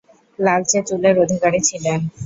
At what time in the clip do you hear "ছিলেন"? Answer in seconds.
1.67-1.99